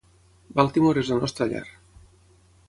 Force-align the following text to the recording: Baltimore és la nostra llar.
Baltimore 0.59 1.03
és 1.05 1.11
la 1.13 1.19
nostra 1.19 1.49
llar. 1.53 1.63